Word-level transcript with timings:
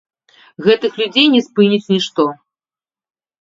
Гэтых 0.67 0.91
людзей 1.01 1.27
не 1.33 1.41
спыніць 1.49 1.89
нішто. 1.93 2.27